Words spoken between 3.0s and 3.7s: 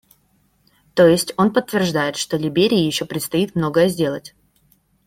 предстоит